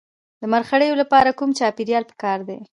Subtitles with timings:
[0.39, 2.59] د مرخیړیو لپاره کوم چاپیریال پکار دی؟